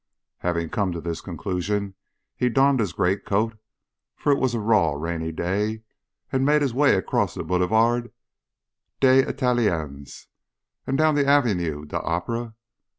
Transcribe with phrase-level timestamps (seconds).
[0.39, 1.93] Having come to this conclusion,
[2.35, 3.55] he donned his greatcoat,
[4.15, 5.83] for it was a raw rainy day,
[6.31, 8.11] and made his way across the Boulevard
[8.99, 10.25] des Italiens
[10.87, 12.55] and down the Avenue de l'Opera.